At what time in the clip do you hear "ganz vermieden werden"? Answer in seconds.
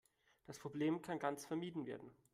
1.19-2.09